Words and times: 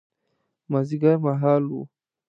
مازیګر 0.71 1.15
مهال 1.23 1.63
و. 1.75 1.75